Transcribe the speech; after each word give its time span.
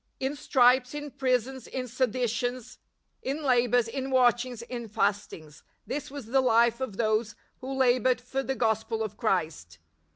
"In 0.29 0.35
stripes, 0.35 0.95
in 0.95 1.11
prisons, 1.11 1.67
in 1.67 1.87
seditions, 1.87 2.79
in 3.21 3.43
labours, 3.43 3.87
in 3.87 4.09
watchings, 4.09 4.63
in 4.63 4.87
fastings 4.89 5.61
''—this 5.85 6.09
was 6.09 6.25
the 6.25 6.41
life 6.41 6.79
of 6.81 6.97
those 6.97 7.35
who 7.59 7.71
laboured 7.71 8.19
for 8.19 8.41
the 8.41 8.55
Gospel 8.55 9.03
of 9.03 9.15
Christ. 9.15 9.77